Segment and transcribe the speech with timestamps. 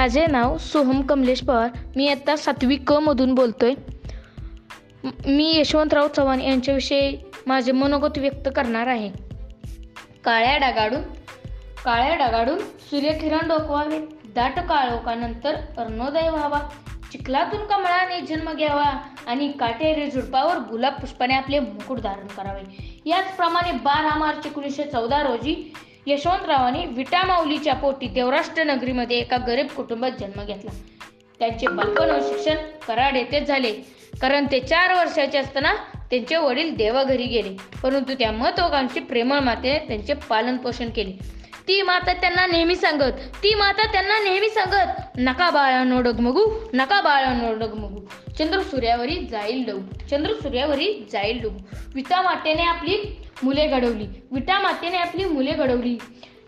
[0.00, 1.68] माझे नाव सोहम कमलेश पवार.
[1.96, 3.74] मी आता सातवी क मधून बोलतो आहे
[5.26, 9.10] मी यशवंतराव चव्हाण यांच्याविषयी माझे मनोगत व्यक्त करणार आहे.
[10.24, 11.02] काळ्या डागाडून
[11.84, 13.98] काळ्या डागाडून सूर्यकिरण डोकवावे.
[14.34, 16.60] दाट काळोखानंतर अर्णोदय व्हावा.
[17.12, 18.86] चिखलातून कमळाने जन्म घ्यावा
[19.26, 22.62] आणि काटेरी झुडपावर गुलाब पुष्पाने आपले मुकुट धारण करावे.
[23.06, 25.72] याचप्रमाणे बारा मार्च एकोणीसशे चौदा रोजी
[26.06, 30.70] यशवंतरावांनी विटामाऊलीच्या पोटी देवराष्ट्र नगरीमध्ये एका गरीब कुटुंबात जन्म घेतला.
[31.38, 32.56] त्यांचे बालपण व शिक्षण
[32.88, 33.72] कराड येथेच झाले.
[34.20, 35.74] कारण ते चार वर्षाचे असताना
[36.10, 37.56] त्यांचे वडील देवाघरी गेले.
[37.82, 41.40] परंतु त्या महत्वाकांक्षी प्रेमळ मातेने त्यांचे पालन पोषण केले.
[41.68, 43.12] ती माता त्यांना नेहमी सांगत
[43.42, 47.00] ती माता त्यांना नेहमी सांगत नका नोडग डगमगू नका
[47.32, 48.00] नोडग डगमगू
[48.38, 51.58] चंद्र सूर्यावरी जाईल डबू चंद्र सूर्यावरी जाईल डबू
[51.94, 52.96] विटा मातेने आपली
[53.42, 54.06] मुले घडवली.
[54.30, 55.98] विटा मातेने आपली मुले घडवली.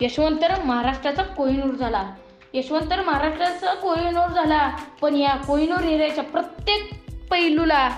[0.00, 2.10] यशवंतर महाराष्ट्राचा कोहिनूर झाला.
[2.54, 4.76] यशवंतर महाराष्ट्राचा कोहिनूर झाला.
[5.00, 6.90] पण या कोहिनूर हिऱ्याच्या प्रत्येक
[7.30, 7.90] पैलूला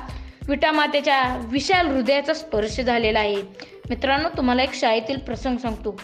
[0.48, 3.42] विटा मातेच्या विशाल हृदयाचा स्पर्श झालेला आहे.
[3.90, 6.00] मित्रांनो तुम्हाला एक शाळेतील प्रसंग सांगतो.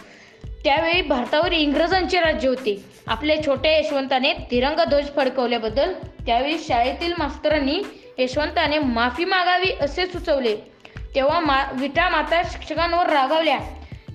[0.64, 2.84] त्यावेळी भारतावर इंग्रजांचे राज्य होते.
[3.06, 5.92] आपल्या छोट्या यशवंताने तिरंगा ध्वज फडकवल्याबद्दल
[6.26, 7.82] त्यावेळी शाळेतील मास्तरांनी
[8.18, 10.69] यशवंताने माफी मागावी असे सुचवले.
[11.14, 13.58] तेव्हा मा विटा माता शिक्षकांवर रागावल्या.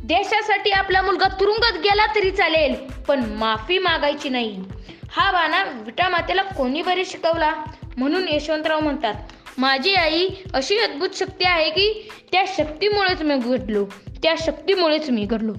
[0.03, 2.73] देशासाठी आपला मुलगा तुरुंगात गेला तरी चालेल
[3.07, 4.63] पण माफी मागायची नाही.
[5.09, 7.53] हा बाणा विटा मातेला कोणी बरे शिकवला?
[7.97, 9.13] म्हणून यशवंतराव म्हणतात
[9.57, 13.85] माझी आई अशी अद्भुत शक्ती आहे की त्या शक्तीमुळेच मी घडलो
[14.23, 15.53] त्या शक्तीमुळेच मी घडलो.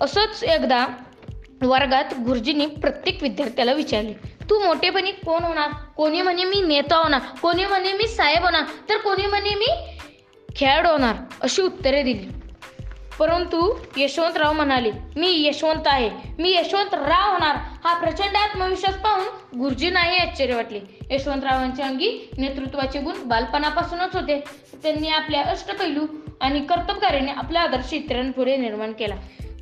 [0.00, 0.86] असंच एकदा
[1.62, 4.12] वर्गात गुरुजींनी प्रत्येक विद्यार्थ्याला विचारले
[4.50, 5.70] तू मोठेपणी कोण होणार?
[5.96, 7.20] कोणी म्हणे मी नेता होणार?
[7.42, 8.62] कोणी म्हणे मी साहेब होणार?
[8.88, 9.66] तर कोणी म्हणे मी
[10.56, 12.28] खेळाडू होणार अशी उत्तरे दिली.
[13.18, 16.10] परंतु यशवंतराव म्हणाले मी यशवंत आहे.
[16.38, 17.56] मी यशवंतराव होणार.
[17.84, 20.80] हा प्रचंड आत्मविश्वास पाहून गुरुजींनाही आश्चर्य वाटले.
[21.10, 24.44] यशवंतरावांच्या अंगी नेतृत्वाचे गुण बालपणापासूनच होते.
[24.82, 26.06] त्यांनी आपल्या अष्टपैलू
[26.40, 29.14] आणि कर्तबगारीने आपला आदर्श इतरांपुढे निर्माण केला.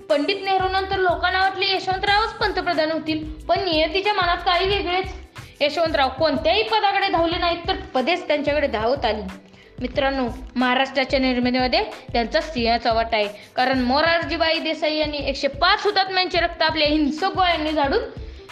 [0.08, 5.14] पंडित नेहरू नंतर लोकांना वाटले यशवंतरावच पंतप्रधान होतील पण नियतीच्या मनात काही वेगळेच.
[5.60, 9.22] यशवंतराव कोणत्याही पदाकडे धावले नाहीत तर पदेच त्यांच्याकडे धावत आली.
[9.80, 11.82] मित्रांनो महाराष्ट्राच्या निर्मितीमध्ये
[12.12, 13.28] त्यांचा सिंहाचा वाटा आहे.
[13.56, 18.02] कारण मोरारजीबाई देसाई यांनी एकशे पाच हुतात्म्यांचे रक्त आपल्या हिंसक गोळ्यांनी झाडून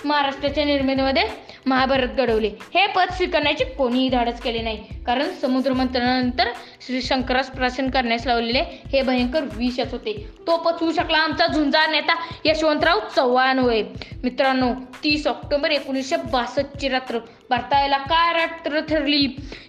[0.05, 1.23] महाराष्ट्राच्या निर्मितीमध्ये
[1.67, 2.51] महाभारत घडवले.
[2.75, 4.85] हे पद स्वीकारण्याचे कोणीही धाडस केले नाही.
[5.07, 6.49] कारण समुद्र मंथनानंतर
[6.87, 10.27] श्री शंकरास प्राशन करण्यास लावलेले हे भयंकर विषच होते.
[10.47, 13.83] तो पचवू शकला आमचा झुंजार नेता यशवंतराव चव्हाण होय.
[14.23, 14.73] मित्रांनो
[15.05, 17.19] तीस ऑक्टोबर एकोणीसशे बासष्टची रात्र.
[17.51, 18.47] भारताला काय
[18.81, 19.27] ठरली?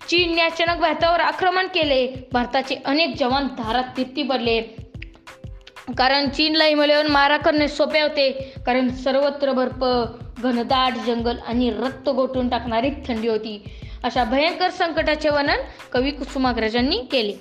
[0.10, 2.30] चीनने अचानक भारतावर आक्रमण केले.
[2.34, 4.62] भारताचे अनेक जवान धारात तीर्थी पडले.
[5.98, 8.54] कारण चीनला हिमालयावर मारा करणे सोपे होते.
[8.66, 9.86] कारण सर्वत्र बर्फ
[10.44, 13.64] घनदाट जंगल आणि रक्त गोठून टाकणारी थंडी होती.
[14.04, 15.58] अशा भयंकर संकटाचे वर्णन
[15.94, 17.34] कवी कुसुमाग्रजांनी केले.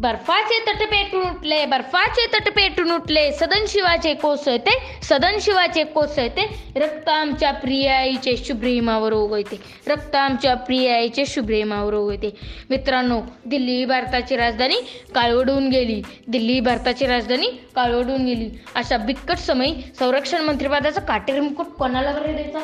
[0.00, 6.44] बर्फाचे तट पेटून उठले बर्फाचे तट पेटून उठले सदनशिवाचे कोसळते सदनशिवाचे कोसळते
[6.76, 12.30] रक्त आमच्या प्रिय आईचे शुभ्रेमावर ओघळते रक्त आमच्या प्रिय आईचे शुभ्रेमावर ओघळते.
[12.70, 14.80] मित्रांनो दिल्ली भारताची राजधानी
[15.14, 16.02] काळवडून गेली.
[16.28, 18.50] दिल्ली भारताची राजधानी काळवडून गेली.
[18.74, 22.60] अशा बिकट समयी संरक्षण मंत्रिपदाचा काटेरी मुकुट कोणाला बरे द्यायचा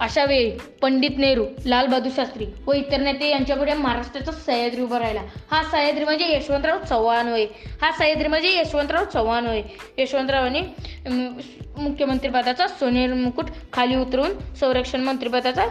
[0.00, 0.50] अशा वेळी
[0.82, 5.20] पंडित नेहरू लालबहादूर शास्त्री व इतर नेते यांच्यापुढे महाराष्ट्राचा सह्याद्री उभा राहिला.
[5.50, 7.44] हा सह्याद्री म्हणजे यशवंतराव चव्हाण होय.
[7.82, 9.62] हा सह्याद्री म्हणजे यशवंतराव चव्हाण होय.
[9.98, 10.60] यशवंतरावांनी
[11.08, 15.66] मुख्यमंत्रीपदाचा सोनेर मुकुट खाली उतरवून संरक्षण मंत्रिपदाचा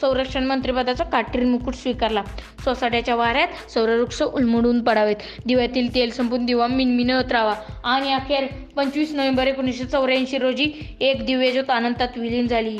[0.00, 2.22] संरक्षण मंत्रिपदाचा काटेरी मुकुट स्वीकारला.
[2.64, 5.16] सोसाट्याच्या वाऱ्यात सौरवृक्ष उलमडून पडावेत.
[5.46, 8.46] दिव्यातील तेल संपून दिवा मिनमिनत राहावा आणि अखेर
[8.76, 10.70] पंचवीस नोव्हेंबर एकोणीसशे चौऱ्याऐंशी रोजी
[11.00, 12.78] एक दिव्यज्योत अनंतात विलीन झाली.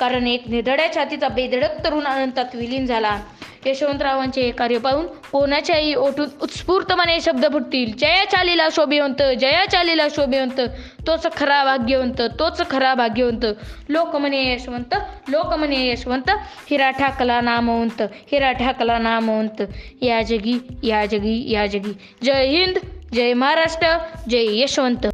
[0.00, 3.18] कारण एक निधड्या छातीचा बेधडक तरुण अनंतात विलीन झाला.
[3.66, 7.92] यशवंतरावांचे हे कार्य पाहून कोणाच्याही ओठून उत्स्फूर्तपणे शब्द फुटतील.
[7.98, 10.60] जया चालीला शोभिवंत जया चालीला शोभिवंत
[11.06, 13.46] तोच खरा भाग्यवंत तोच खरा भाग्यवंत.
[13.88, 14.94] लोक म्हणे यशवंत
[15.28, 16.30] लोक म्हणे यशवंत
[16.70, 19.62] हिरा ठाकला नामवंत हिरा ठाकला नामवंत.
[20.02, 21.92] या जगी या जगी या जगी.
[22.22, 22.78] जय हिंद
[23.14, 23.96] जय महाराष्ट्र
[24.28, 25.06] जय यशवंत.